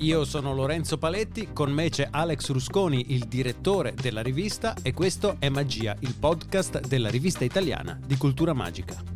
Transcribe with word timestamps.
Io 0.00 0.26
sono 0.26 0.54
Lorenzo 0.54 0.98
Paletti, 0.98 1.54
con 1.54 1.72
me 1.72 1.88
c'è 1.88 2.08
Alex 2.10 2.50
Rusconi, 2.50 3.14
il 3.14 3.24
direttore 3.24 3.94
della 3.94 4.20
rivista, 4.20 4.74
e 4.82 4.92
questo 4.92 5.36
è 5.38 5.48
Magia, 5.48 5.96
il 6.00 6.14
podcast 6.18 6.86
della 6.86 7.08
rivista 7.08 7.44
italiana 7.44 7.98
di 8.04 8.16
cultura 8.18 8.52
magica. 8.52 9.15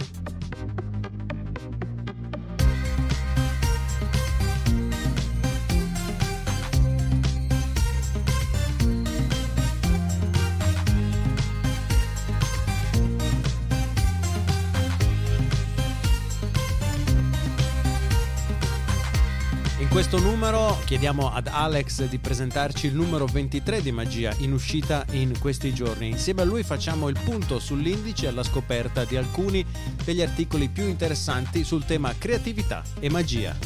Questo 19.91 20.20
numero 20.20 20.79
chiediamo 20.84 21.33
ad 21.33 21.48
Alex 21.48 22.05
di 22.05 22.19
presentarci 22.19 22.87
il 22.87 22.95
numero 22.95 23.27
23 23.27 23.83
di 23.83 23.91
Magia 23.91 24.33
in 24.39 24.53
uscita 24.53 25.05
in 25.11 25.37
questi 25.41 25.75
giorni. 25.75 26.09
Insieme 26.09 26.43
a 26.43 26.45
lui 26.45 26.62
facciamo 26.62 27.09
il 27.09 27.19
punto 27.19 27.59
sull'indice 27.59 28.29
alla 28.29 28.45
scoperta 28.45 29.05
di 29.05 29.17
alcuni 29.17 29.67
degli 30.05 30.23
articoli 30.23 30.69
più 30.69 30.84
interessanti 30.84 31.65
sul 31.65 31.84
tema 31.84 32.15
creatività 32.17 32.84
e 33.01 33.11
magia. 33.11 33.57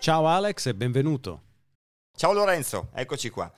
Ciao 0.00 0.26
Alex 0.26 0.66
e 0.66 0.74
benvenuto. 0.74 1.42
Ciao 2.16 2.32
Lorenzo, 2.32 2.88
eccoci 2.92 3.30
qua. 3.30 3.52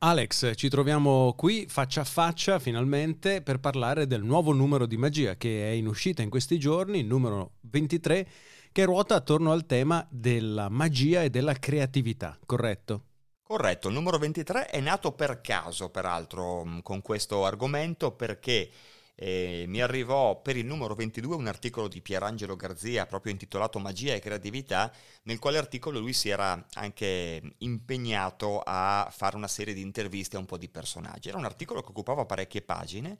Alex, 0.00 0.52
ci 0.54 0.68
troviamo 0.68 1.34
qui 1.36 1.66
faccia 1.68 2.02
a 2.02 2.04
faccia 2.04 2.60
finalmente 2.60 3.42
per 3.42 3.58
parlare 3.58 4.06
del 4.06 4.22
nuovo 4.22 4.52
numero 4.52 4.86
di 4.86 4.96
magia 4.96 5.34
che 5.34 5.70
è 5.70 5.72
in 5.72 5.88
uscita 5.88 6.22
in 6.22 6.30
questi 6.30 6.56
giorni, 6.56 7.00
il 7.00 7.06
numero 7.06 7.54
23, 7.62 8.28
che 8.70 8.84
ruota 8.84 9.16
attorno 9.16 9.50
al 9.50 9.66
tema 9.66 10.06
della 10.08 10.68
magia 10.68 11.24
e 11.24 11.30
della 11.30 11.54
creatività, 11.54 12.38
corretto? 12.46 13.06
Corretto, 13.42 13.88
il 13.88 13.94
numero 13.94 14.18
23 14.18 14.66
è 14.66 14.78
nato 14.78 15.12
per 15.12 15.40
caso, 15.40 15.90
peraltro, 15.90 16.64
con 16.82 17.02
questo 17.02 17.44
argomento 17.44 18.12
perché 18.12 18.70
eh, 19.20 19.64
mi 19.66 19.80
arrivò 19.80 20.40
per 20.40 20.56
il 20.56 20.64
numero 20.64 20.94
22 20.94 21.34
un 21.34 21.48
articolo 21.48 21.88
di 21.88 22.00
Pierangelo 22.00 22.54
Garzia 22.54 23.04
proprio 23.04 23.32
intitolato 23.32 23.80
Magia 23.80 24.14
e 24.14 24.20
creatività, 24.20 24.92
nel 25.24 25.40
quale 25.40 25.58
articolo 25.58 25.98
lui 25.98 26.12
si 26.12 26.28
era 26.28 26.64
anche 26.74 27.42
impegnato 27.58 28.62
a 28.64 29.08
fare 29.10 29.34
una 29.34 29.48
serie 29.48 29.74
di 29.74 29.80
interviste 29.80 30.36
a 30.36 30.38
un 30.38 30.46
po' 30.46 30.56
di 30.56 30.68
personaggi. 30.68 31.30
Era 31.30 31.38
un 31.38 31.46
articolo 31.46 31.82
che 31.82 31.88
occupava 31.88 32.26
parecchie 32.26 32.62
pagine 32.62 33.18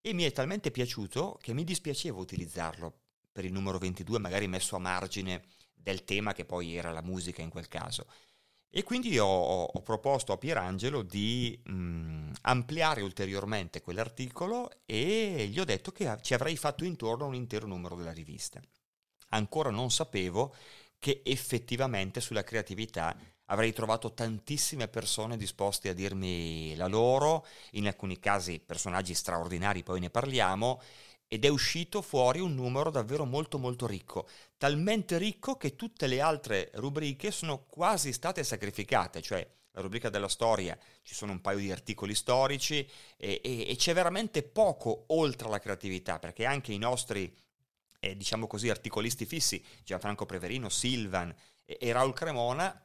e 0.00 0.14
mi 0.14 0.22
è 0.22 0.32
talmente 0.32 0.70
piaciuto 0.70 1.38
che 1.42 1.52
mi 1.52 1.64
dispiaceva 1.64 2.18
utilizzarlo 2.18 3.00
per 3.30 3.44
il 3.44 3.52
numero 3.52 3.76
22, 3.76 4.18
magari 4.18 4.48
messo 4.48 4.74
a 4.74 4.78
margine 4.78 5.42
del 5.74 6.04
tema 6.04 6.32
che 6.32 6.46
poi 6.46 6.76
era 6.76 6.92
la 6.92 7.02
musica 7.02 7.42
in 7.42 7.50
quel 7.50 7.68
caso. 7.68 8.06
E 8.70 8.82
quindi 8.82 9.18
ho, 9.18 9.26
ho, 9.26 9.82
proposto 9.82 10.32
a 10.32 10.38
Pierangelo 10.38 11.02
di 11.02 11.58
mh, 11.64 12.32
ampliare 12.42 13.00
ulteriormente 13.00 13.80
quell'articolo 13.80 14.70
e 14.84 15.46
gli 15.50 15.58
ho 15.58 15.64
detto 15.64 15.92
che 15.92 16.18
ci 16.20 16.34
avrei 16.34 16.56
fatto 16.56 16.84
intorno 16.84 17.26
un 17.26 17.34
intero 17.34 17.66
numero 17.66 17.96
della 17.96 18.12
rivista. 18.12 18.60
Ancora 19.30 19.70
non 19.70 19.90
sapevo 19.90 20.54
che 20.98 21.22
effettivamente 21.24 22.20
sulla 22.20 22.44
creatività 22.44 23.16
avrei 23.46 23.72
trovato 23.72 24.12
tantissime 24.12 24.88
persone 24.88 25.36
disposte 25.36 25.88
a 25.88 25.94
dirmi 25.94 26.74
la 26.76 26.86
loro, 26.86 27.46
in 27.72 27.86
alcuni 27.86 28.18
casi 28.18 28.58
personaggi 28.58 29.14
straordinari, 29.14 29.82
poi 29.82 30.00
ne 30.00 30.10
parliamo, 30.10 30.80
ed 31.28 31.44
è 31.44 31.48
uscito 31.48 32.02
fuori 32.02 32.40
un 32.40 32.54
numero 32.54 32.90
davvero 32.90 33.24
molto 33.24 33.58
molto 33.58 33.86
ricco, 33.86 34.28
talmente 34.56 35.18
ricco 35.18 35.56
che 35.56 35.74
tutte 35.74 36.06
le 36.06 36.20
altre 36.20 36.70
rubriche 36.74 37.30
sono 37.30 37.64
quasi 37.64 38.12
state 38.12 38.44
sacrificate, 38.44 39.22
cioè 39.22 39.46
la 39.76 39.82
rubrica 39.82 40.08
della 40.08 40.28
storia 40.28 40.76
ci 41.02 41.14
sono 41.14 41.32
un 41.32 41.40
paio 41.42 41.58
di 41.58 41.70
articoli 41.70 42.14
storici 42.14 42.88
e, 43.16 43.40
e, 43.44 43.66
e 43.68 43.76
c'è 43.76 43.92
veramente 43.92 44.42
poco 44.42 45.04
oltre 45.08 45.48
alla 45.48 45.58
creatività, 45.58 46.18
perché 46.18 46.46
anche 46.46 46.72
i 46.72 46.78
nostri, 46.78 47.34
eh, 48.00 48.16
diciamo 48.16 48.46
così, 48.46 48.70
articolisti 48.70 49.26
fissi, 49.26 49.62
Gianfranco 49.84 50.24
Preverino, 50.24 50.70
Silvan 50.70 51.34
e, 51.64 51.76
e 51.78 51.92
Raul 51.92 52.14
Cremona, 52.14 52.80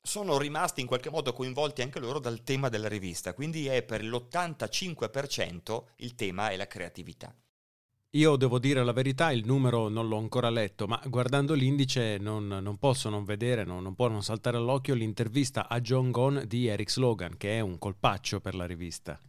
sono 0.00 0.38
rimasti 0.38 0.80
in 0.80 0.86
qualche 0.86 1.10
modo 1.10 1.32
coinvolti 1.32 1.82
anche 1.82 1.98
loro 1.98 2.20
dal 2.20 2.44
tema 2.44 2.68
della 2.68 2.88
rivista, 2.88 3.34
quindi 3.34 3.66
è 3.66 3.82
per 3.82 4.04
l'85% 4.04 5.84
il 5.96 6.14
tema 6.14 6.50
è 6.50 6.56
la 6.56 6.68
creatività. 6.68 7.34
Io 8.12 8.36
devo 8.36 8.58
dire 8.58 8.82
la 8.82 8.92
verità, 8.92 9.32
il 9.32 9.44
numero 9.44 9.88
non 9.88 10.08
l'ho 10.08 10.16
ancora 10.16 10.48
letto, 10.48 10.86
ma 10.86 10.98
guardando 11.04 11.52
l'indice 11.52 12.16
non, 12.16 12.46
non 12.46 12.78
posso 12.78 13.10
non 13.10 13.24
vedere, 13.24 13.64
non, 13.64 13.82
non, 13.82 13.94
può 13.94 14.08
non 14.08 14.22
saltare 14.22 14.56
all'occhio 14.56 14.94
l'intervista 14.94 15.68
a 15.68 15.78
John 15.82 16.10
Gone 16.10 16.46
di 16.46 16.68
Eric 16.68 16.90
Slogan, 16.90 17.36
che 17.36 17.58
è 17.58 17.60
un 17.60 17.76
colpaccio 17.76 18.40
per 18.40 18.54
la 18.54 18.64
rivista. 18.64 19.20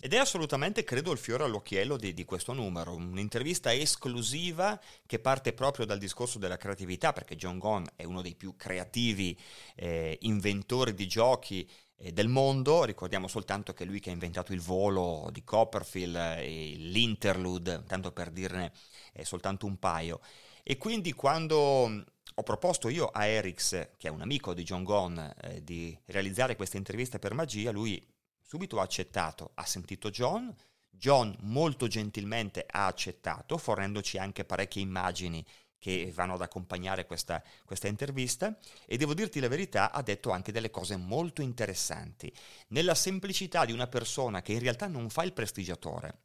Ed 0.00 0.14
è 0.14 0.16
assolutamente, 0.16 0.82
credo, 0.82 1.12
il 1.12 1.18
fiore 1.18 1.44
all'occhiello 1.44 1.98
di, 1.98 2.14
di, 2.14 2.24
questo 2.24 2.54
numero, 2.54 2.94
un'intervista 2.94 3.74
esclusiva 3.74 4.80
che 5.04 5.18
parte 5.18 5.52
proprio 5.52 5.84
dal 5.84 5.98
discorso 5.98 6.38
della 6.38 6.56
creatività, 6.56 7.12
perché 7.12 7.36
John 7.36 7.58
Gone 7.58 7.90
è 7.96 8.04
uno 8.04 8.22
dei 8.22 8.34
più 8.34 8.56
creativi 8.56 9.38
eh, 9.74 10.16
inventori 10.22 10.94
di 10.94 11.06
giochi 11.06 11.68
del 11.98 12.28
mondo, 12.28 12.84
ricordiamo 12.84 13.26
soltanto 13.26 13.72
che 13.72 13.84
è 13.84 13.86
lui 13.86 14.00
che 14.00 14.10
ha 14.10 14.12
inventato 14.12 14.52
il 14.52 14.60
volo 14.60 15.28
di 15.32 15.42
Copperfield 15.42 16.16
e 16.38 16.74
l'interlude, 16.76 17.84
tanto 17.86 18.12
per 18.12 18.30
dirne 18.30 18.72
eh, 19.12 19.24
soltanto 19.24 19.66
un 19.66 19.78
paio. 19.78 20.20
E 20.62 20.76
quindi 20.76 21.12
quando 21.12 21.86
mm, 21.88 22.00
ho 22.34 22.42
proposto 22.42 22.88
io 22.88 23.06
a 23.06 23.24
Erix, 23.24 23.90
che 23.96 24.08
è 24.08 24.10
un 24.10 24.20
amico 24.20 24.52
di 24.52 24.62
John 24.62 24.84
Gone, 24.84 25.34
eh, 25.40 25.64
di 25.64 25.98
realizzare 26.06 26.56
questa 26.56 26.76
intervista 26.76 27.18
per 27.18 27.34
magia, 27.34 27.70
lui 27.70 28.04
subito 28.42 28.78
ha 28.78 28.82
accettato, 28.82 29.52
ha 29.54 29.64
sentito 29.64 30.10
John, 30.10 30.54
John 30.90 31.34
molto 31.40 31.86
gentilmente 31.88 32.66
ha 32.68 32.86
accettato, 32.86 33.58
fornendoci 33.58 34.18
anche 34.18 34.44
parecchie 34.44 34.82
immagini 34.82 35.44
che 35.86 36.10
vanno 36.12 36.34
ad 36.34 36.42
accompagnare 36.42 37.06
questa, 37.06 37.40
questa 37.64 37.86
intervista 37.86 38.58
e 38.86 38.96
devo 38.96 39.14
dirti 39.14 39.38
la 39.38 39.46
verità, 39.46 39.92
ha 39.92 40.02
detto 40.02 40.30
anche 40.30 40.50
delle 40.50 40.68
cose 40.68 40.96
molto 40.96 41.42
interessanti, 41.42 42.32
nella 42.68 42.96
semplicità 42.96 43.64
di 43.64 43.70
una 43.70 43.86
persona 43.86 44.42
che 44.42 44.52
in 44.52 44.58
realtà 44.58 44.88
non 44.88 45.08
fa 45.10 45.22
il 45.22 45.32
prestigiatore, 45.32 46.22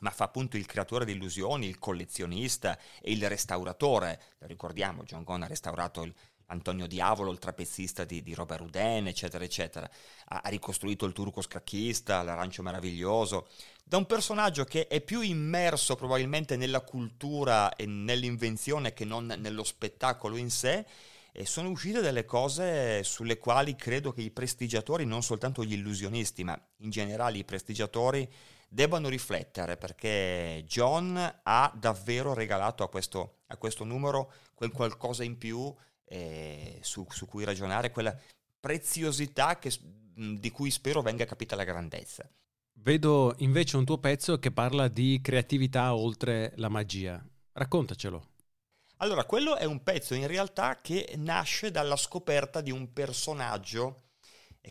ma 0.00 0.10
fa 0.10 0.24
appunto 0.24 0.58
il 0.58 0.66
creatore 0.66 1.06
di 1.06 1.12
illusioni, 1.12 1.66
il 1.66 1.78
collezionista 1.78 2.78
e 3.00 3.12
il 3.12 3.26
restauratore. 3.26 4.20
Lo 4.40 4.46
ricordiamo, 4.46 5.04
John 5.04 5.24
Gone 5.24 5.46
ha 5.46 5.48
restaurato 5.48 6.02
il, 6.02 6.14
Antonio 6.50 6.86
Diavolo, 6.86 7.30
il 7.30 7.38
trapezzista 7.38 8.04
di, 8.04 8.22
di 8.22 8.34
Robert 8.34 8.60
Houdin, 8.60 9.06
eccetera, 9.06 9.44
eccetera. 9.44 9.88
Ha, 10.26 10.40
ha, 10.44 10.48
ricostruito 10.48 11.04
il 11.06 11.12
turco 11.12 11.42
scacchista, 11.42 12.22
l'arancio 12.22 12.62
meraviglioso, 12.62 13.48
da 13.88 13.96
un 13.96 14.04
personaggio 14.04 14.64
che 14.64 14.86
è 14.86 15.00
più 15.00 15.22
immerso 15.22 15.96
probabilmente 15.96 16.56
nella 16.56 16.82
cultura 16.82 17.74
e 17.74 17.86
nell'invenzione 17.86 18.92
che 18.92 19.06
non 19.06 19.34
nello 19.38 19.64
spettacolo 19.64 20.36
in 20.36 20.50
sé. 20.50 20.84
E 21.32 21.46
sono 21.46 21.70
uscite 21.70 22.00
delle 22.00 22.26
cose 22.26 23.02
sulle 23.02 23.38
quali 23.38 23.76
credo 23.76 24.12
che 24.12 24.20
i 24.20 24.30
prestigiatori, 24.30 25.06
non 25.06 25.22
soltanto 25.22 25.64
gli 25.64 25.72
illusionisti, 25.72 26.44
ma 26.44 26.60
in 26.78 26.90
generale 26.90 27.38
i 27.38 27.44
prestigiatori, 27.44 28.30
debbano 28.68 29.08
riflettere 29.08 29.78
perché 29.78 30.64
John 30.66 31.40
ha 31.42 31.72
davvero 31.74 32.34
regalato 32.34 32.82
a 32.82 32.90
questo, 32.90 33.38
a 33.46 33.56
questo 33.56 33.84
numero 33.84 34.32
quel 34.52 34.70
qualcosa 34.70 35.24
in 35.24 35.38
più 35.38 35.74
eh, 36.04 36.78
su, 36.82 37.06
su, 37.08 37.26
cui 37.26 37.44
ragionare, 37.44 37.90
quella 37.90 38.14
preziosità 38.60 39.58
che, 39.58 39.72
di 39.80 40.50
cui 40.50 40.70
spero 40.70 41.00
venga 41.00 41.24
capita 41.24 41.56
la 41.56 41.64
grandezza. 41.64 42.28
Vedo 42.88 43.34
invece 43.40 43.76
un 43.76 43.84
tuo 43.84 43.98
pezzo 43.98 44.38
che 44.38 44.50
parla 44.50 44.88
di 44.88 45.20
creatività 45.22 45.94
oltre 45.94 46.54
la 46.56 46.70
magia. 46.70 47.22
Raccontacelo. 47.52 48.28
Allora, 48.96 49.26
quello 49.26 49.56
è 49.56 49.66
un 49.66 49.82
pezzo 49.82 50.14
in 50.14 50.26
realtà 50.26 50.80
che 50.80 51.12
nasce 51.18 51.70
dalla 51.70 51.96
scoperta 51.96 52.62
di 52.62 52.70
un 52.70 52.90
personaggio 52.94 54.04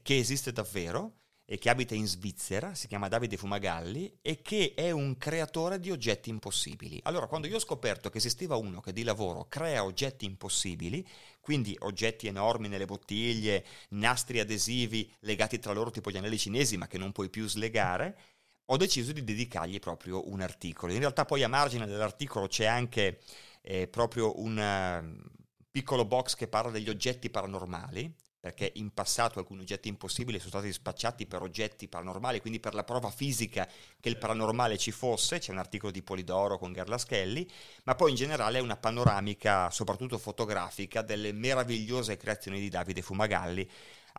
che 0.02 0.18
esiste 0.18 0.52
davvero 0.52 1.26
e 1.50 1.58
che 1.58 1.70
abita 1.70 1.96
in 1.96 2.06
Svizzera, 2.06 2.76
si 2.76 2.88
chiama 2.88 3.08
Davide 3.08 3.38
Fumagalli 3.38 4.20
e 4.22 4.42
che 4.42 4.74
è 4.76 4.92
un 4.92 5.18
creatore 5.18 5.80
di 5.80 5.92
oggetti 5.92 6.30
impossibili. 6.30 7.00
Allora, 7.04 7.28
quando 7.28 7.48
io 7.48 7.56
ho 7.56 7.60
scoperto 7.60 8.10
che 8.10 8.18
esisteva 8.18 8.58
uno 8.58 8.82
che 8.82 8.92
di 8.92 9.04
lavoro 9.04 9.46
crea 9.48 9.86
oggetti 9.86 10.26
impossibili, 10.26 11.08
quindi 11.40 11.74
oggetti 11.80 12.28
enormi 12.28 12.68
nelle 12.68 12.84
bottiglie, 12.84 13.64
nastri 13.92 14.42
adesivi 14.42 15.10
legati 15.22 15.58
tra 15.58 15.72
loro 15.72 15.90
tipo 15.90 16.12
gli 16.12 16.18
anelli 16.18 16.38
cinesi, 16.38 16.76
ma 16.76 16.88
che 16.88 16.98
non 16.98 17.14
puoi 17.14 17.30
più 17.30 17.48
slegare, 17.48 18.18
ho 18.66 18.76
deciso 18.76 19.14
di 19.14 19.24
dedicargli 19.24 19.80
proprio 19.80 20.30
un 20.30 20.42
articolo. 20.42 20.92
In 20.92 21.00
realtà 21.00 21.24
poi 21.24 21.44
a 21.44 21.48
margine 21.48 21.86
dell'articolo 21.86 22.48
c'è 22.48 22.66
anche 22.66 23.22
eh, 23.62 23.88
proprio 23.88 24.38
un 24.42 24.58
uh, 24.58 25.30
piccolo 25.72 26.04
box 26.04 26.36
che 26.36 26.50
parla 26.50 26.72
degli 26.72 26.90
oggetti 26.90 27.30
paranormali, 27.30 28.14
perché 28.40 28.72
in 28.76 28.94
passato 28.94 29.40
alcuni 29.40 29.62
oggetti 29.62 29.88
impossibili 29.88 30.38
sono 30.38 30.50
stati 30.50 30.72
spacciati 30.72 31.26
per 31.26 31.42
oggetti 31.42 31.88
paranormali, 31.88 32.40
quindi 32.40 32.60
per 32.60 32.74
la 32.74 32.84
prova 32.84 33.10
fisica 33.10 33.68
che 34.00 34.10
il 34.10 34.18
paranormale 34.18 34.78
ci 34.78 34.92
fosse, 34.92 35.40
c'è 35.40 35.52
un 35.52 35.58
articolo 35.58 35.92
di 35.92 36.04
Polidoro 36.04 36.58
con 36.58 36.74
Gerlaschelli, 36.74 37.50
ma 37.84 37.96
poi 37.96 38.12
in 38.12 38.16
generale 38.16 38.60
è 38.60 38.62
una 38.62 38.78
panoramica, 38.78 39.70
soprattutto 39.72 40.18
fotografica, 40.18 41.02
delle 41.02 41.32
meravigliose 41.32 42.18
creazioni 42.18 42.60
di 42.60 42.70
Davide 42.70 43.02
Fumagalli, 43.02 43.70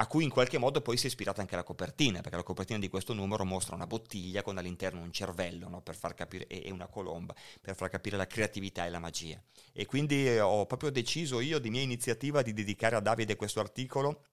a 0.00 0.06
cui 0.06 0.23
in 0.23 0.31
qualche 0.31 0.59
modo 0.59 0.81
poi 0.81 0.97
si 0.97 1.06
è 1.06 1.09
ispirata 1.09 1.41
anche 1.41 1.56
la 1.56 1.65
copertina, 1.65 2.21
perché 2.21 2.37
la 2.37 2.45
copertina 2.45 2.79
di 2.79 2.89
questo 2.89 3.15
numero 3.15 3.45
mostra 3.45 3.75
una 3.75 3.87
bottiglia 3.87 4.43
con 4.43 4.56
all'interno 4.56 5.00
un 5.00 5.12
cervello 5.12 5.69
no? 5.69 5.83
capire, 6.15 6.47
e 6.47 6.71
una 6.71 6.87
colomba, 6.87 7.35
per 7.61 7.75
far 7.75 7.89
capire 7.89 8.17
la 8.17 8.27
creatività 8.27 8.87
e 8.87 8.91
la 8.91 9.00
magia. 9.00 9.43
E 9.73 9.87
quindi 9.87 10.29
eh, 10.29 10.41
ho 10.41 10.67
proprio 10.67 10.91
deciso 10.91 11.41
io 11.41 11.59
di 11.59 11.71
mia 11.71 11.81
iniziativa 11.81 12.43
di 12.43 12.53
dedicare 12.53 12.95
a 12.95 13.00
Davide 13.00 13.35
questo 13.35 13.59
articolo 13.59 14.25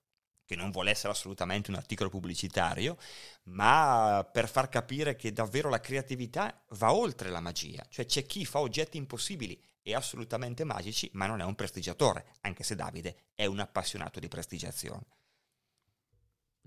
che 0.45 0.55
non 0.55 0.69
vuole 0.69 0.91
essere 0.91 1.11
assolutamente 1.11 1.71
un 1.71 1.77
articolo 1.77 2.11
pubblicitario, 2.11 2.97
ma 3.45 4.27
per 4.31 4.47
far 4.47 4.69
capire 4.69 5.15
che 5.15 5.33
davvero 5.33 5.69
la 5.69 5.79
creatività 5.79 6.63
va 6.77 6.93
oltre 6.93 7.31
la 7.31 7.39
magia, 7.39 7.83
cioè 7.89 8.05
c'è 8.05 8.27
chi 8.27 8.45
fa 8.45 8.59
oggetti 8.59 8.97
impossibili 8.97 9.59
e 9.81 9.95
assolutamente 9.95 10.63
magici, 10.63 11.09
ma 11.13 11.25
non 11.25 11.41
è 11.41 11.43
un 11.43 11.55
prestigiatore, 11.55 12.25
anche 12.41 12.63
se 12.63 12.75
Davide 12.75 13.15
è 13.33 13.45
un 13.45 13.59
appassionato 13.59 14.19
di 14.19 14.27
prestigiazione. 14.27 15.05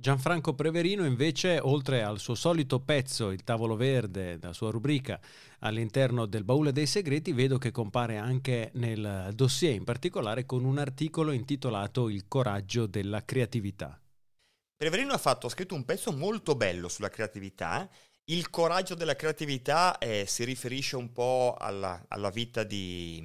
Gianfranco 0.00 0.54
Preverino 0.54 1.04
invece, 1.04 1.58
oltre 1.60 2.04
al 2.04 2.20
suo 2.20 2.36
solito 2.36 2.78
pezzo, 2.78 3.32
il 3.32 3.42
tavolo 3.42 3.74
verde, 3.74 4.38
la 4.40 4.52
sua 4.52 4.70
rubrica 4.70 5.18
all'interno 5.58 6.24
del 6.26 6.44
baule 6.44 6.70
dei 6.70 6.86
segreti, 6.86 7.32
vedo 7.32 7.58
che 7.58 7.72
compare 7.72 8.16
anche 8.16 8.70
nel 8.74 9.30
dossier, 9.34 9.74
in 9.74 9.82
particolare 9.82 10.46
con 10.46 10.64
un 10.64 10.78
articolo 10.78 11.32
intitolato 11.32 12.08
Il 12.08 12.28
coraggio 12.28 12.86
della 12.86 13.24
creatività. 13.24 14.00
Preverino 14.76 15.14
ha, 15.14 15.18
fatto, 15.18 15.48
ha 15.48 15.50
scritto 15.50 15.74
un 15.74 15.84
pezzo 15.84 16.12
molto 16.12 16.54
bello 16.54 16.86
sulla 16.86 17.10
creatività. 17.10 17.90
Il 18.26 18.50
coraggio 18.50 18.94
della 18.94 19.16
creatività 19.16 19.98
eh, 19.98 20.26
si 20.28 20.44
riferisce 20.44 20.94
un 20.94 21.12
po' 21.12 21.56
alla, 21.58 22.04
alla 22.06 22.30
vita 22.30 22.62
di 22.62 23.20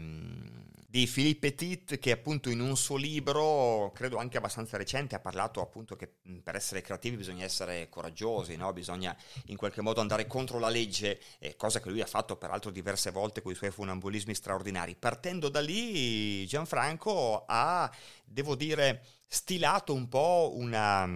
di 0.94 1.08
Philippe 1.08 1.52
Petit 1.54 1.98
che 1.98 2.12
appunto 2.12 2.52
in 2.52 2.60
un 2.60 2.78
suo 2.78 2.98
libro, 2.98 3.92
credo 3.96 4.18
anche 4.18 4.38
abbastanza 4.38 4.78
recente, 4.78 5.16
ha 5.16 5.20
parlato 5.20 5.60
appunto 5.60 5.96
che 5.96 6.08
per 6.44 6.54
essere 6.54 6.82
creativi 6.82 7.18
bisogna 7.18 7.44
essere 7.44 7.90
coraggiosi, 7.90 8.56
no? 8.58 8.72
bisogna 8.74 9.18
in 9.46 9.58
qualche 9.58 9.82
modo 9.82 10.02
andare 10.02 10.28
contro 10.28 10.60
la 10.60 10.70
legge, 10.70 11.20
eh, 11.40 11.56
cosa 11.56 11.80
che 11.80 11.90
lui 11.90 12.02
ha 12.02 12.06
fatto 12.06 12.36
peraltro 12.36 12.70
diverse 12.70 13.10
volte 13.10 13.42
con 13.42 13.52
i 13.52 13.56
suoi 13.56 13.72
funambulismi 13.72 14.36
straordinari. 14.36 14.96
Partendo 14.96 15.50
da 15.50 15.62
lì 15.62 16.46
Gianfranco 16.46 17.44
ha, 17.48 17.92
devo 18.24 18.54
dire, 18.54 19.04
stilato 19.26 19.96
un 19.96 20.08
po' 20.08 20.52
una, 20.54 21.08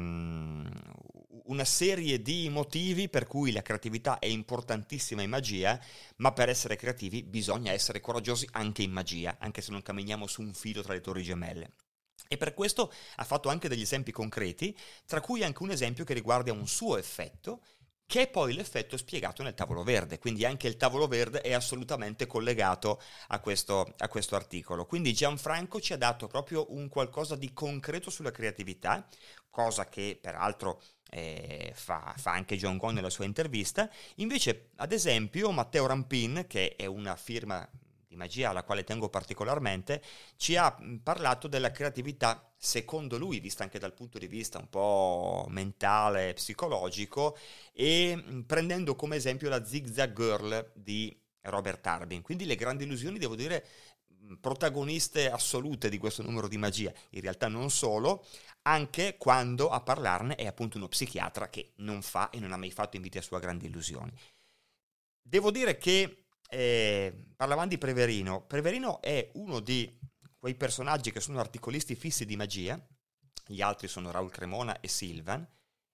una 1.48 1.66
serie 1.66 2.22
di 2.22 2.50
motivi 2.50 3.10
per 3.10 3.28
cui 3.28 3.52
la 3.52 3.62
creatività 3.62 4.20
è 4.20 4.26
importantissima 4.26 5.22
in 5.22 5.30
magia, 5.30 5.80
ma 6.18 6.32
per 6.32 6.50
essere 6.50 6.76
creativi 6.76 7.24
bisogna 7.24 7.72
essere 7.72 8.00
coraggiosi 8.00 8.48
anche 8.52 8.84
in 8.84 8.92
magia, 8.92 9.38
anche 9.40 9.62
se 9.62 9.72
non 9.72 9.82
camminiamo 9.82 10.28
su 10.28 10.42
un 10.42 10.54
filo 10.54 10.82
tra 10.82 10.94
le 10.94 11.02
torri 11.02 11.24
gemelle. 11.24 11.72
E 12.28 12.38
per 12.38 12.54
questo 12.54 12.92
ha 13.16 13.24
fatto 13.24 13.50
anche 13.50 13.70
degli 13.70 13.82
esempi 13.82 14.12
concreti, 14.12 14.76
tra 15.06 15.22
cui 15.22 15.44
anche 15.44 15.64
un 15.64 15.72
esempio 15.72 16.04
che 16.04 16.14
riguarda 16.14 16.52
un 16.52 16.68
suo 16.68 16.98
effetto, 16.98 17.62
che 18.08 18.22
è 18.22 18.28
poi 18.30 18.54
l'effetto 18.54 18.96
spiegato 18.96 19.44
nel 19.44 19.54
tavolo 19.54 19.84
verde, 19.84 20.18
quindi 20.18 20.46
anche 20.46 20.68
il 20.68 20.78
tavolo 20.78 21.08
verde 21.08 21.42
è 21.42 21.54
assolutamente 21.54 22.26
collegato 22.26 23.02
a 23.28 23.40
questo, 23.42 23.94
a 23.98 24.08
questo, 24.08 24.36
articolo. 24.38 24.86
Quindi 24.86 25.14
Gianfranco 25.14 25.82
ci 25.82 25.92
ha 25.92 25.98
dato 25.98 26.28
proprio 26.28 26.74
un 26.74 26.88
qualcosa 26.88 27.36
di 27.36 27.52
concreto 27.52 28.10
sulla 28.10 28.32
creatività, 28.32 29.06
cosa 29.50 29.90
che 29.90 30.18
peraltro 30.22 30.82
eh, 31.10 31.72
fa, 31.74 32.14
fa, 32.18 32.32
anche 32.32 32.58
John 32.58 32.78
Gone 32.78 32.94
nella 32.94 33.10
sua 33.10 33.26
intervista. 33.26 33.90
Invece, 34.16 34.70
ad 34.76 34.92
esempio, 34.92 35.52
Matteo 35.52 35.86
Rampin, 35.86 36.46
che 36.48 36.76
è 36.76 36.86
una 36.86 37.16
firma 37.16 37.68
di 38.08 38.16
magia 38.16 38.50
alla 38.50 38.64
quale 38.64 38.84
tengo 38.84 39.10
particolarmente, 39.10 40.02
ci 40.38 40.56
ha 40.56 40.76
parlato 41.04 41.48
della 41.48 41.72
creatività, 41.72 42.52
secondo 42.58 43.18
lui, 43.18 43.40
vista 43.40 43.64
anche 43.64 43.80
dal 43.80 43.94
punto 43.94 44.18
di 44.18 44.28
vista 44.28 44.58
un 44.60 44.70
po' 44.70 45.46
mentale, 45.50 46.34
psicologico, 46.34 47.38
e 47.74 48.44
prendendo 48.46 48.96
come 48.96 49.18
esempio 49.18 49.50
la 49.50 49.66
Zigzag 49.66 50.14
Girl 50.14 50.72
di 50.74 51.16
Robert 51.48 51.86
Harbin. 51.86 52.22
Quindi 52.22 52.46
le 52.46 52.56
grandi 52.56 52.84
illusioni, 52.84 53.20
devo 53.20 53.36
dire, 53.36 53.66
protagoniste 54.40 55.30
assolute 55.30 55.90
di 55.90 55.98
questo 55.98 56.24
numero 56.24 56.48
di 56.48 56.58
magia, 56.58 56.94
in 57.12 57.22
realtà 57.22 57.48
non 57.48 57.70
solo, 57.70 58.26
anche 58.64 59.18
quando 59.18 59.70
a 59.70 59.82
parlarne 59.82 60.36
è 60.36 60.46
appunto 60.46 60.78
uno 60.78 60.88
psichiatra 60.88 61.50
che 61.50 61.74
non 61.78 62.02
fa 62.02 62.30
e 62.30 62.40
non 62.40 62.52
ha 62.52 62.58
mai 62.58 62.72
fatto 62.72 62.96
in 62.96 63.02
vita 63.02 63.22
sua 63.22 63.40
grandi 63.40 63.68
illusioni. 63.68 64.12
Devo 65.22 65.52
dire 65.52 65.78
che 65.78 66.26
eh, 66.50 67.26
parlavamo 67.36 67.68
di 67.68 67.78
Preverino, 67.78 68.46
Preverino 68.46 69.02
è 69.02 69.30
uno 69.34 69.60
di 69.60 70.00
quei 70.38 70.56
personaggi 70.56 71.12
che 71.12 71.20
sono 71.20 71.40
articolisti 71.40 71.96
fissi 71.96 72.26
di 72.26 72.36
magia, 72.36 72.80
gli 73.46 73.62
altri 73.62 73.88
sono 73.88 74.12
Raul 74.12 74.32
Cremona 74.32 74.80
e 74.80 74.88
Silvan, 74.88 75.48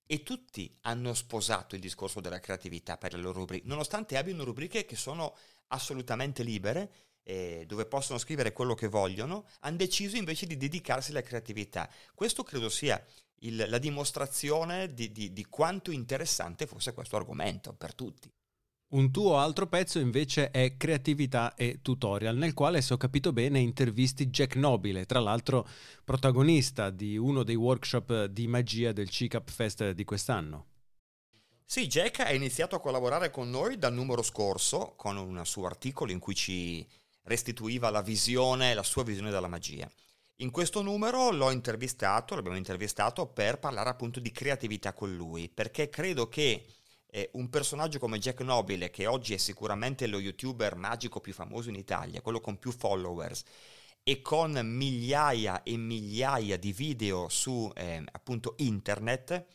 e 0.06 0.22
tutti 0.22 0.78
hanno 0.82 1.14
sposato 1.14 1.76
il 1.76 1.82
discorso 1.82 2.20
della 2.20 2.40
creatività 2.40 2.98
per 2.98 3.14
le 3.14 3.22
loro 3.22 3.40
rubriche, 3.40 3.68
nonostante 3.68 4.18
abbiano 4.18 4.44
rubriche 4.44 4.86
che 4.86 4.96
sono 4.96 5.36
assolutamente 5.68 6.44
libere 6.44 6.92
eh, 7.24 7.64
dove 7.68 7.86
possono 7.86 8.20
scrivere 8.20 8.52
quello 8.54 8.76
che 8.76 8.88
vogliono, 8.88 9.46
hanno 9.62 9.78
deciso 9.78 10.16
invece 10.16 10.46
di 10.46 10.58
dedicarsi 10.58 11.12
alla 11.12 11.22
creatività. 11.22 11.90
Questo 12.14 12.44
credo 12.44 12.70
sia 12.70 13.04
il, 13.40 13.66
la 13.68 13.78
dimostrazione 13.78 14.94
di, 14.94 15.12
di, 15.12 15.34
di 15.34 15.46
quanto 15.46 15.92
interessante 15.92 16.68
fosse 16.68 16.94
questo 16.94 17.16
argomento 17.16 17.74
per 17.74 17.94
tutti. 17.94 18.32
Un 18.94 19.10
tuo 19.10 19.40
altro 19.40 19.66
pezzo 19.66 19.98
invece 19.98 20.52
è 20.52 20.78
Creatività 20.78 21.56
e 21.56 21.80
Tutorial, 21.82 22.38
nel 22.38 22.54
quale, 22.54 22.80
se 22.80 22.94
ho 22.94 22.98
capito 22.98 23.34
bene, 23.34 23.60
intervisti 23.60 24.28
Jack 24.28 24.56
Nobile, 24.56 25.08
tra 25.08 25.20
l'altro 25.20 25.68
protagonista 26.04 26.92
di 26.92 27.18
uno 27.18 27.42
dei 27.42 27.56
workshop 27.56 28.26
di 28.26 28.46
magia 28.46 28.92
del 28.92 29.10
CICAP 29.10 29.50
Fest 29.50 29.92
di 29.92 30.04
quest'anno. 30.04 30.68
Sì, 31.66 31.88
Jack 31.88 32.20
ha 32.20 32.34
iniziato 32.34 32.76
a 32.76 32.80
collaborare 32.80 33.32
con 33.32 33.50
noi 33.50 33.80
dal 33.80 33.94
numero 33.94 34.22
scorso, 34.22 34.94
con 34.96 35.18
un 35.18 35.44
suo 35.44 35.66
articolo 35.66 36.12
in 36.12 36.20
cui 36.20 36.36
ci 36.36 36.88
restituiva 37.24 37.90
la 37.90 38.02
visione, 38.02 38.74
la 38.74 38.84
sua 38.84 39.04
visione 39.04 39.32
della 39.32 39.48
magia. 39.48 39.90
In 40.38 40.52
questo 40.52 40.82
numero 40.82 41.32
l'ho 41.32 41.52
intervistato, 41.52 42.36
l'abbiamo 42.36 42.58
intervistato 42.58 43.28
per 43.28 43.60
parlare 43.60 43.90
appunto 43.90 44.20
di 44.20 44.32
creatività 44.32 44.94
con 44.94 45.16
lui, 45.16 45.48
perché 45.48 45.90
credo 45.90 46.28
che 46.28 46.66
eh, 47.08 47.30
un 47.34 47.50
personaggio 47.50 48.00
come 48.00 48.18
Jack 48.18 48.42
Nobile, 48.42 48.90
che 48.90 49.06
oggi 49.06 49.36
è 49.36 49.38
sicuramente 49.38 50.08
lo 50.08 50.20
youtuber 50.20 50.76
magico 50.76 51.22
più 51.22 51.34
famoso 51.34 51.70
in 51.70 51.76
Italia, 51.76 52.22
quello 52.22 52.42
con 52.42 52.58
più 52.58 52.72
followers, 52.72 53.44
e 54.02 54.22
con 54.22 54.60
migliaia 54.64 55.64
e 55.64 55.78
migliaia 55.78 56.58
di 56.58 56.74
video 56.74 57.30
su 57.30 57.72
eh, 57.76 58.04
appunto 58.12 58.56
internet, 58.58 59.46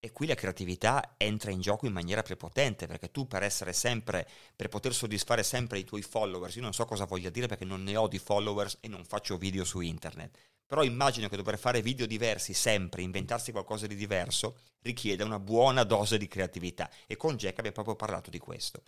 e 0.00 0.12
qui 0.12 0.26
la 0.26 0.34
creatività 0.34 1.14
entra 1.18 1.50
in 1.50 1.60
gioco 1.60 1.86
in 1.86 1.92
maniera 1.92 2.22
prepotente, 2.22 2.86
perché 2.86 3.10
tu 3.10 3.26
per 3.26 3.42
essere 3.42 3.74
sempre, 3.74 4.26
per 4.56 4.68
poter 4.68 4.94
soddisfare 4.94 5.42
sempre 5.42 5.78
i 5.78 5.84
tuoi 5.84 6.00
followers, 6.00 6.54
io 6.56 6.62
non 6.62 6.72
so 6.72 6.86
cosa 6.86 7.04
voglia 7.04 7.28
dire 7.28 7.46
perché 7.46 7.66
non 7.66 7.82
ne 7.82 7.96
ho 7.96 8.08
di 8.08 8.18
followers 8.18 8.78
e 8.80 8.88
non 8.88 9.04
faccio 9.04 9.36
video 9.36 9.62
su 9.62 9.80
internet, 9.80 10.38
però 10.66 10.82
immagino 10.82 11.28
che 11.28 11.36
dover 11.36 11.58
fare 11.58 11.82
video 11.82 12.06
diversi 12.06 12.54
sempre, 12.54 13.02
inventarsi 13.02 13.52
qualcosa 13.52 13.86
di 13.86 13.94
diverso, 13.94 14.56
richiede 14.80 15.22
una 15.22 15.38
buona 15.38 15.84
dose 15.84 16.16
di 16.16 16.28
creatività 16.28 16.88
e 17.06 17.16
con 17.16 17.36
Jack 17.36 17.58
abbiamo 17.58 17.74
proprio 17.74 17.96
parlato 17.96 18.30
di 18.30 18.38
questo. 18.38 18.82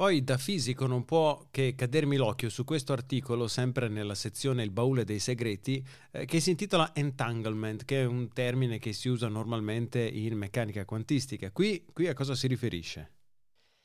Poi 0.00 0.24
da 0.24 0.38
fisico 0.38 0.86
non 0.86 1.04
può 1.04 1.48
che 1.50 1.74
cadermi 1.74 2.16
l'occhio 2.16 2.48
su 2.48 2.64
questo 2.64 2.94
articolo, 2.94 3.46
sempre 3.48 3.88
nella 3.88 4.14
sezione 4.14 4.62
Il 4.62 4.70
baule 4.70 5.04
dei 5.04 5.18
segreti, 5.18 5.86
eh, 6.10 6.24
che 6.24 6.40
si 6.40 6.48
intitola 6.48 6.94
entanglement, 6.94 7.84
che 7.84 8.00
è 8.00 8.06
un 8.06 8.32
termine 8.32 8.78
che 8.78 8.94
si 8.94 9.10
usa 9.10 9.28
normalmente 9.28 10.00
in 10.00 10.38
meccanica 10.38 10.86
quantistica. 10.86 11.50
Qui, 11.50 11.84
qui 11.92 12.08
a 12.08 12.14
cosa 12.14 12.34
si 12.34 12.46
riferisce? 12.46 13.12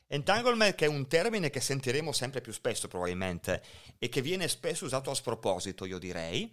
Entanglement 0.07 0.73
che 0.75 0.85
è 0.85 0.87
un 0.87 1.05
termine 1.07 1.49
che 1.49 1.59
sentiremo 1.59 2.13
sempre 2.13 2.39
più 2.39 2.53
spesso 2.53 2.87
probabilmente 2.87 3.61
e 3.99 4.07
che 4.07 4.21
viene 4.21 4.47
spesso 4.47 4.85
usato 4.85 5.11
a 5.11 5.15
sproposito, 5.15 5.83
io 5.83 5.97
direi. 5.97 6.49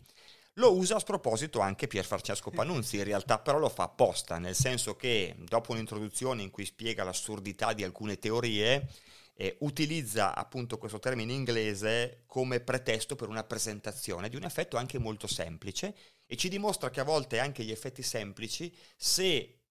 Lo 0.54 0.76
usa 0.76 0.97
a 0.97 0.99
sproposito 0.99 1.61
anche 1.61 1.87
Pier 1.87 2.04
Francesco 2.04 2.50
Panunzi, 2.50 2.97
in 2.97 3.04
realtà 3.04 3.38
però 3.38 3.59
lo 3.59 3.69
fa 3.69 3.85
apposta, 3.85 4.38
nel 4.38 4.57
senso 4.57 4.97
che 4.97 5.37
dopo 5.38 5.71
un'introduzione 5.71 6.42
in 6.42 6.50
cui 6.50 6.64
spiega 6.64 7.04
l'assurdità 7.04 7.73
di 7.75 7.85
alcune 7.85 8.19
teorie, 8.19 8.88
eh, 9.35 9.57
utilizza 9.61 10.35
appunto 10.35 10.79
questo 10.79 10.99
termine 10.99 11.33
inglese 11.33 12.25
come 12.27 12.61
pretesto 12.61 13.17
per 13.17 13.29
una 13.29 13.45
presentazione 13.45 14.29
di 14.29 14.37
un 14.37 14.45
effetto 14.45 14.77
anche 14.77 14.99
molto 14.99 15.27
semplice 15.27 15.95
e 16.27 16.37
ci 16.37 16.49
dimostra 16.49 16.91
che 16.91 17.01
a 17.01 17.05
volte 17.05 17.39
anche 17.39 17.65
gli 17.65 17.71
effetti 17.71 18.03
semplici, 18.03 18.75
se 18.97 19.62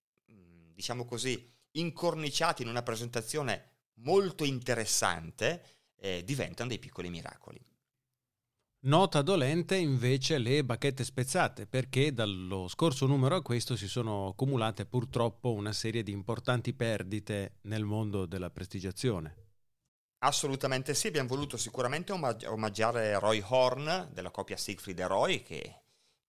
diciamo 0.73 1.05
così, 1.05 1.49
incorniciati 1.73 2.63
in 2.63 2.67
una 2.67 2.81
presentazione 2.81 3.69
molto 4.01 4.43
interessante, 4.43 5.63
eh, 5.97 6.23
diventano 6.23 6.69
dei 6.69 6.79
piccoli 6.79 7.09
miracoli. 7.09 7.63
Nota 8.83 9.21
dolente 9.21 9.75
invece 9.75 10.39
le 10.39 10.63
bacchette 10.65 11.03
spezzate, 11.03 11.67
perché 11.67 12.13
dallo 12.13 12.67
scorso 12.67 13.05
numero 13.05 13.35
a 13.35 13.43
questo 13.43 13.75
si 13.75 13.87
sono 13.87 14.29
accumulate 14.29 14.87
purtroppo 14.87 15.53
una 15.53 15.71
serie 15.71 16.01
di 16.01 16.11
importanti 16.11 16.73
perdite 16.73 17.57
nel 17.61 17.83
mondo 17.83 18.25
della 18.25 18.49
prestigiazione. 18.49 19.50
Assolutamente 20.23 20.93
sì, 20.93 21.07
abbiamo 21.07 21.29
voluto 21.29 21.57
sicuramente 21.57 22.11
omaggiare 22.11 23.17
Roy 23.17 23.43
Horn 23.43 24.09
della 24.11 24.29
coppia 24.29 24.55
Siegfried 24.55 24.99
e 24.99 25.07
Roy 25.07 25.41
che 25.41 25.75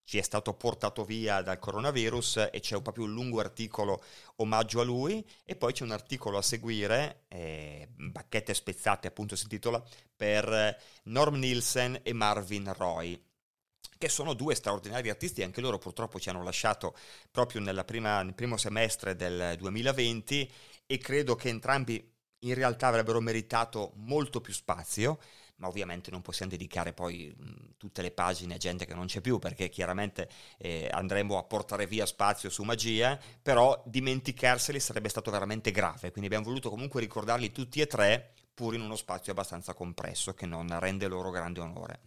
ci 0.05 0.17
è 0.17 0.23
stato 0.23 0.55
portato 0.55 1.05
via 1.05 1.43
dal 1.43 1.59
coronavirus 1.59 2.49
e 2.51 2.61
c'è 2.61 2.81
proprio 2.81 3.05
un 3.05 3.13
lungo 3.13 3.41
articolo 3.41 4.03
omaggio 4.37 4.81
a 4.81 4.85
lui. 4.85 5.23
E 5.45 5.57
poi 5.57 5.75
c'è 5.75 5.85
un 5.85 5.91
articolo 5.91 6.39
a 6.39 6.43
seguire, 6.43 7.25
eh, 7.29 7.87
Bacchette 7.95 8.55
spezzate 8.55 9.09
appunto 9.09 9.37
si 9.37 9.43
intitola, 9.43 9.83
per 10.17 10.81
Norm 11.05 11.35
Nielsen 11.37 12.01
e 12.03 12.13
Marvin 12.15 12.73
Roy 12.75 13.23
che 13.99 14.09
sono 14.09 14.35
due 14.35 14.57
straordinari 14.57 15.11
artisti, 15.11 15.43
anche 15.45 15.61
loro 15.61 15.79
purtroppo 15.79 16.19
ci 16.19 16.29
hanno 16.29 16.43
lasciato 16.43 16.97
proprio 17.31 17.63
prima, 17.85 18.23
nel 18.23 18.35
primo 18.35 18.57
semestre 18.57 19.15
del 19.15 19.55
2020 19.59 20.51
e 20.87 20.99
credo 20.99 21.37
che 21.37 21.49
entrambi 21.51 22.12
in 22.43 22.55
realtà 22.55 22.87
avrebbero 22.87 23.21
meritato 23.21 23.93
molto 23.97 24.41
più 24.41 24.53
spazio 24.53 25.19
ma 25.63 25.69
ovviamente 25.69 26.11
non 26.11 26.23
possiamo 26.23 26.51
dedicare 26.51 26.93
poi 26.93 27.33
tutte 27.77 28.03
le 28.03 28.11
pagine 28.11 28.55
a 28.55 28.59
gente 28.59 28.85
che 28.85 28.95
non 28.95 29.07
c'è 29.07 29.21
più 29.21 29.39
perché 29.39 29.69
chiaramente 29.69 30.29
eh, 30.59 30.89
andremo 30.91 31.39
a 31.39 31.45
portare 31.45 31.87
via 31.87 32.05
spazio 32.05 32.51
su 32.51 32.65
magia, 32.65 33.19
però 33.41 33.81
dimenticarseli 33.87 34.81
sarebbe 34.81 35.09
stato 35.09 35.31
veramente 35.31 35.71
grave, 35.71 36.11
quindi 36.11 36.27
abbiamo 36.27 36.47
voluto 36.47 36.69
comunque 36.69 37.01
ricordarli 37.01 37.53
tutti 37.53 37.81
e 37.81 37.87
tre 37.87 38.33
pur 38.53 38.75
in 38.75 38.81
uno 38.81 38.97
spazio 38.97 39.33
abbastanza 39.33 39.73
compresso 39.73 40.35
che 40.35 40.47
non 40.47 40.77
rende 40.81 41.07
loro 41.07 41.31
grande 41.31 41.61
onore. 41.61 42.01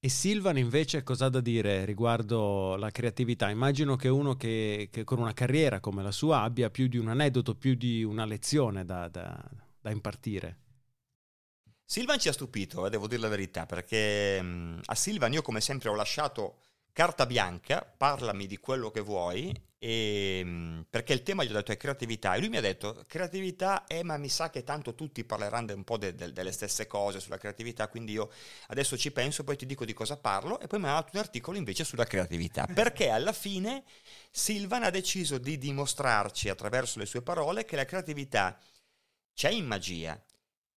E 0.00 0.08
Silvan 0.10 0.58
invece 0.58 1.02
cosa 1.02 1.26
ha 1.26 1.30
da 1.30 1.40
dire 1.40 1.84
riguardo 1.84 2.76
la 2.76 2.90
creatività? 2.90 3.48
Immagino 3.48 3.96
che 3.96 4.08
uno 4.08 4.34
che, 4.36 4.88
che, 4.90 5.02
con 5.04 5.18
una 5.18 5.32
carriera 5.32 5.80
come 5.80 6.02
la 6.02 6.10
sua 6.10 6.42
abbia 6.42 6.68
più 6.68 6.88
di 6.88 6.98
un 6.98 7.08
aneddoto, 7.08 7.54
più 7.54 7.74
di 7.74 8.02
una 8.02 8.26
lezione 8.26 8.84
da, 8.84 9.08
da, 9.08 9.42
da 9.84 9.90
impartire. 9.90 10.56
Silvan 11.84 12.18
ci 12.18 12.28
ha 12.28 12.32
stupito, 12.32 12.86
eh, 12.86 12.90
devo 12.90 13.06
dire 13.06 13.20
la 13.20 13.28
verità, 13.28 13.66
perché 13.66 14.40
mh, 14.40 14.46
mm, 14.46 14.78
a 14.86 14.94
Silvan 14.94 15.34
io 15.34 15.42
come 15.42 15.60
sempre 15.60 15.90
ho 15.90 15.94
lasciato 15.94 16.60
carta 16.90 17.26
bianca, 17.26 17.84
parlami 17.84 18.46
di 18.46 18.56
quello 18.56 18.90
che 18.90 19.00
vuoi, 19.00 19.52
e, 19.78 20.40
mh, 20.42 20.48
mm, 20.48 20.80
perché 20.88 21.12
il 21.12 21.22
tema 21.22 21.44
gli 21.44 21.50
ho 21.50 21.52
detto 21.52 21.72
è 21.72 21.76
creatività 21.76 22.34
e 22.34 22.38
lui 22.38 22.48
mi 22.48 22.56
ha 22.56 22.62
detto 22.62 23.04
creatività, 23.06 23.84
eh 23.86 24.02
ma 24.02 24.16
mi 24.16 24.30
sa 24.30 24.48
che 24.48 24.64
tanto 24.64 24.94
tutti 24.94 25.22
parleranno 25.22 25.74
un 25.74 25.84
po' 25.84 25.98
de, 25.98 26.14
de, 26.14 26.32
delle 26.32 26.52
stesse 26.52 26.86
cose 26.86 27.20
sulla 27.20 27.36
creatività, 27.36 27.88
quindi 27.88 28.12
io 28.12 28.30
adesso 28.68 28.96
ci 28.96 29.12
penso, 29.12 29.44
poi 29.44 29.56
ti 29.56 29.66
dico 29.66 29.84
di 29.84 29.92
cosa 29.92 30.16
parlo 30.16 30.60
e 30.60 30.66
poi 30.66 30.78
mi 30.78 30.86
ha 30.86 30.94
dato 30.94 31.10
un 31.12 31.20
articolo 31.20 31.58
invece 31.58 31.84
sulla 31.84 32.06
creatività, 32.06 32.66
perché 32.72 33.10
alla 33.10 33.34
fine 33.34 33.84
Silvan 34.30 34.84
ha 34.84 34.90
deciso 34.90 35.36
di 35.36 35.58
dimostrarci 35.58 36.48
attraverso 36.48 36.98
le 36.98 37.04
sue 37.04 37.20
parole 37.20 37.66
che 37.66 37.76
la 37.76 37.84
creatività 37.84 38.58
c'è 39.34 39.50
in 39.50 39.66
magia, 39.66 40.20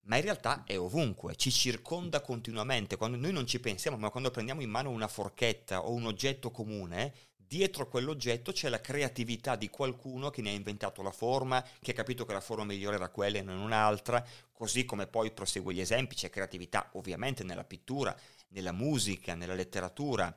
ma 0.01 0.17
in 0.17 0.23
realtà 0.23 0.63
è 0.65 0.77
ovunque, 0.77 1.35
ci 1.35 1.51
circonda 1.51 2.21
continuamente. 2.21 2.97
Quando 2.97 3.17
noi 3.17 3.31
non 3.31 3.47
ci 3.47 3.59
pensiamo, 3.59 3.97
ma 3.97 4.09
quando 4.09 4.31
prendiamo 4.31 4.61
in 4.61 4.69
mano 4.69 4.89
una 4.89 5.07
forchetta 5.07 5.85
o 5.85 5.93
un 5.93 6.05
oggetto 6.05 6.51
comune, 6.51 7.13
dietro 7.35 7.87
quell'oggetto 7.87 8.51
c'è 8.51 8.69
la 8.69 8.81
creatività 8.81 9.55
di 9.55 9.69
qualcuno 9.69 10.29
che 10.29 10.41
ne 10.41 10.49
ha 10.49 10.53
inventato 10.53 11.01
la 11.01 11.11
forma, 11.11 11.63
che 11.79 11.91
ha 11.91 11.93
capito 11.93 12.25
che 12.25 12.33
la 12.33 12.41
forma 12.41 12.65
migliore 12.65 12.95
era 12.95 13.09
quella 13.09 13.37
e 13.37 13.41
non 13.41 13.59
un'altra, 13.59 14.25
così 14.51 14.85
come 14.85 15.07
poi 15.07 15.31
prosegue 15.31 15.73
gli 15.73 15.81
esempi, 15.81 16.15
c'è 16.15 16.29
creatività 16.29 16.89
ovviamente 16.93 17.43
nella 17.43 17.63
pittura, 17.63 18.15
nella 18.49 18.71
musica, 18.71 19.35
nella 19.35 19.53
letteratura 19.53 20.35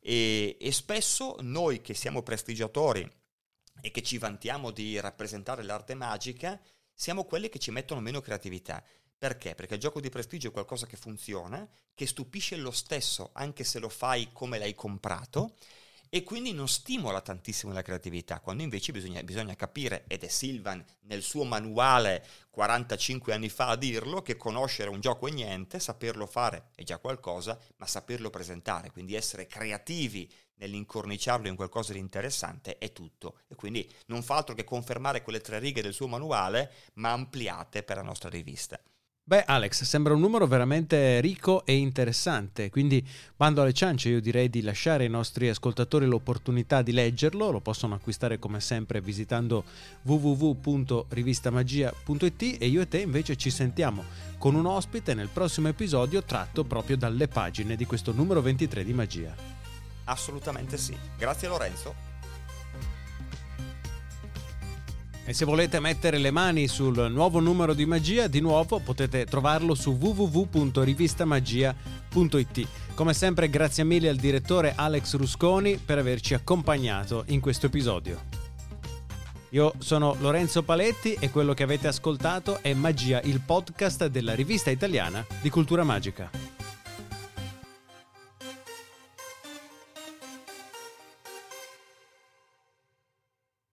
e, 0.00 0.56
e 0.58 0.72
spesso 0.72 1.36
noi 1.40 1.82
che 1.82 1.94
siamo 1.94 2.22
prestigiatori 2.22 3.08
e 3.82 3.90
che 3.90 4.02
ci 4.02 4.18
vantiamo 4.18 4.70
di 4.70 4.98
rappresentare 4.98 5.62
l'arte 5.62 5.94
magica, 5.94 6.60
siamo 7.00 7.24
quelli 7.24 7.48
che 7.48 7.58
ci 7.58 7.70
mettono 7.70 8.02
meno 8.02 8.20
creatività. 8.20 8.84
Perché? 9.16 9.54
Perché 9.54 9.72
il 9.72 9.80
gioco 9.80 10.02
di 10.02 10.10
prestigio 10.10 10.48
è 10.48 10.52
qualcosa 10.52 10.84
che 10.84 10.98
funziona, 10.98 11.66
che 11.94 12.06
stupisce 12.06 12.56
lo 12.56 12.70
stesso 12.70 13.30
anche 13.32 13.64
se 13.64 13.78
lo 13.78 13.88
fai 13.88 14.28
come 14.34 14.58
l'hai 14.58 14.74
comprato 14.74 15.54
e 16.12 16.24
quindi 16.24 16.52
non 16.52 16.66
stimola 16.66 17.20
tantissimo 17.20 17.72
la 17.72 17.82
creatività, 17.82 18.40
quando 18.40 18.64
invece 18.64 18.90
bisogna, 18.90 19.22
bisogna, 19.22 19.54
capire, 19.54 20.04
ed 20.08 20.24
è 20.24 20.28
Silvan 20.28 20.84
nel 21.02 21.22
suo 21.22 21.44
manuale 21.44 22.26
45 22.50 23.32
anni 23.32 23.48
fa 23.48 23.68
a 23.68 23.76
dirlo, 23.76 24.20
che 24.20 24.36
conoscere 24.36 24.90
un 24.90 24.98
gioco 24.98 25.28
è 25.28 25.30
niente, 25.30 25.78
saperlo 25.78 26.26
fare 26.26 26.70
è 26.74 26.82
già 26.82 26.98
qualcosa, 26.98 27.56
ma 27.76 27.86
saperlo 27.86 28.28
presentare, 28.28 28.90
quindi 28.90 29.14
essere 29.14 29.46
creativi 29.46 30.28
nell'incorniciarlo 30.56 31.46
in 31.46 31.54
qualcosa 31.54 31.92
di 31.92 32.00
interessante 32.00 32.76
è 32.78 32.92
tutto. 32.92 33.38
E 33.46 33.54
quindi 33.54 33.88
non 34.06 34.24
fa 34.24 34.34
altro 34.34 34.56
che 34.56 34.64
confermare 34.64 35.22
quelle 35.22 35.40
tre 35.40 35.60
righe 35.60 35.80
del 35.80 35.94
suo 35.94 36.08
manuale, 36.08 36.72
ma 36.94 37.12
ampliate 37.12 37.84
per 37.84 37.96
la 37.96 38.02
nostra 38.02 38.28
rivista. 38.28 38.80
Beh, 39.30 39.44
Alex, 39.46 39.84
sembra 39.84 40.12
un 40.12 40.18
numero 40.18 40.48
veramente 40.48 41.20
ricco 41.20 41.64
e 41.64 41.76
interessante, 41.76 42.68
quindi 42.68 43.06
bando 43.36 43.62
alle 43.62 43.72
ciance 43.72 44.08
io 44.08 44.20
direi 44.20 44.50
di 44.50 44.60
lasciare 44.60 45.04
ai 45.04 45.08
nostri 45.08 45.48
ascoltatori 45.48 46.04
l'opportunità 46.04 46.82
di 46.82 46.90
leggerlo, 46.90 47.52
lo 47.52 47.60
possono 47.60 47.94
acquistare 47.94 48.40
come 48.40 48.58
sempre 48.58 49.00
visitando 49.00 49.62
www.rivistamagia.it 50.02 52.56
e 52.58 52.66
io 52.66 52.80
e 52.80 52.88
te 52.88 52.98
invece 52.98 53.36
ci 53.36 53.50
sentiamo 53.50 54.02
con 54.36 54.56
un 54.56 54.66
ospite 54.66 55.14
nel 55.14 55.28
prossimo 55.28 55.68
episodio 55.68 56.24
tratto 56.24 56.64
proprio 56.64 56.96
dalle 56.96 57.28
pagine 57.28 57.76
di 57.76 57.84
questo 57.84 58.10
numero 58.10 58.42
23 58.42 58.82
di 58.82 58.92
Magia. 58.92 59.32
Assolutamente 60.06 60.76
sì. 60.76 60.96
Grazie 61.16 61.46
Lorenzo. 61.46 62.09
E 65.30 65.32
se 65.32 65.44
volete 65.44 65.78
mettere 65.78 66.18
le 66.18 66.32
mani 66.32 66.66
sul 66.66 67.08
nuovo 67.08 67.38
numero 67.38 67.72
di 67.72 67.86
magia, 67.86 68.26
di 68.26 68.40
nuovo 68.40 68.80
potete 68.80 69.26
trovarlo 69.26 69.76
su 69.76 69.92
www.rivistamagia.it. 69.92 72.66
Come 72.94 73.14
sempre 73.14 73.48
grazie 73.48 73.84
mille 73.84 74.08
al 74.08 74.16
direttore 74.16 74.72
Alex 74.74 75.14
Rusconi 75.14 75.76
per 75.76 75.98
averci 75.98 76.34
accompagnato 76.34 77.22
in 77.28 77.38
questo 77.38 77.66
episodio. 77.66 78.20
Io 79.50 79.72
sono 79.78 80.16
Lorenzo 80.18 80.64
Paletti 80.64 81.16
e 81.20 81.30
quello 81.30 81.54
che 81.54 81.62
avete 81.62 81.86
ascoltato 81.86 82.58
è 82.60 82.74
Magia, 82.74 83.20
il 83.20 83.40
podcast 83.40 84.06
della 84.06 84.34
rivista 84.34 84.70
italiana 84.70 85.24
di 85.40 85.48
cultura 85.48 85.84
magica. 85.84 86.49